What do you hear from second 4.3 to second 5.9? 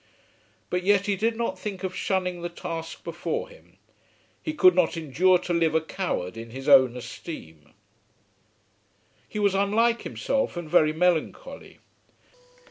He could not endure to live a